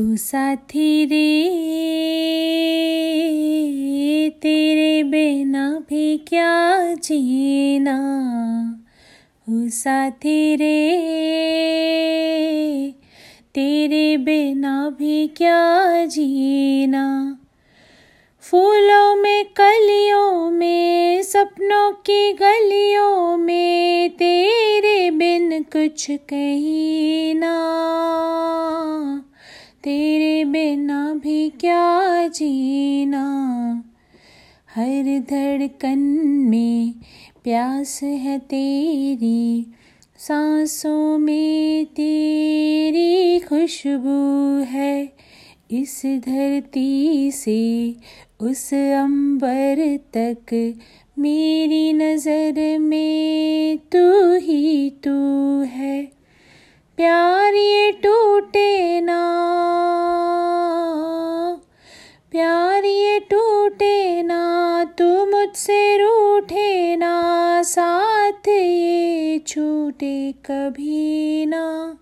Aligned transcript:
ओ 0.00 0.16
साथी 0.16 1.04
रे, 1.04 1.50
तेरे 4.30 5.02
बिना 5.02 5.84
भी 5.88 6.18
क्या 6.18 6.94
जीना? 6.94 7.96
ओ 9.50 9.68
साथी 9.68 10.56
रे, 10.56 10.98
तेरे 13.54 14.16
बिना 14.16 14.96
भी 14.98 15.26
क्या 15.26 16.04
जीना? 16.04 17.38
फूलों 18.40 19.16
में, 19.16 19.44
कलियों 19.44 20.50
में, 20.50 21.22
सपनों 21.22 21.92
की 21.92 22.32
गलियों 22.32 23.36
में 23.36 24.10
तेरे 24.10 25.10
बिन 25.10 25.62
कुछ 25.62 26.10
कहीं 26.10 27.34
ना। 27.34 27.56
तेरे 29.84 30.44
बिना 30.44 31.14
भी 31.14 31.50
क्या 31.50 32.28
जीना? 32.28 33.24
हर 34.76 35.20
धड़कन 35.30 35.98
में 36.50 36.94
प्यास 37.44 38.00
है 38.02 38.38
तेरी, 38.38 39.66
सांसों 40.18 41.18
में 41.18 41.86
तेरी 41.86 43.40
खुशबू 43.40 44.62
है। 44.62 45.12
इस 45.70 46.02
धरती 46.06 47.30
से, 47.30 47.94
उस 48.40 48.74
अंबर 48.74 49.98
तक 50.16 50.74
मेरी 51.18 51.92
नज़र 51.92 52.78
में 52.78 53.78
तू 53.78 54.34
ही 54.34 54.90
तू 54.90 55.18
है। 55.62 56.20
प्यार 56.96 57.54
ये 57.54 57.92
टूटे 57.92 59.00
ना 59.00 59.19
मुझसे 65.70 65.96
रूठे 65.96 66.96
ना, 66.96 67.62
साथ 67.62 68.48
ये 68.48 69.38
छूटे 69.46 70.32
कभी 70.32 71.46
ना। 71.46 71.98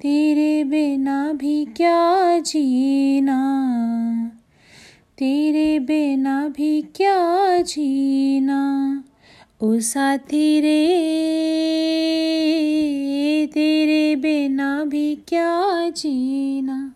तेरे 0.00 0.64
बिना 0.64 1.32
भी 1.32 1.64
क्या 1.64 2.38
जीना? 2.38 3.38
तेरे 5.18 5.78
बिना 5.78 6.48
भी 6.48 6.82
क्या 6.82 7.60
जीना? 7.62 8.60
ओ 9.62 9.78
साथी 9.78 10.60
रे, 10.60 10.82
तेरे 13.46 14.16
बिना 14.16 14.84
भी 14.84 15.14
क्या 15.28 15.88
जीना? 15.88 16.94